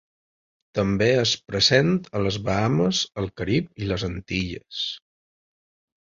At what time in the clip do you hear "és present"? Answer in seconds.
1.23-1.91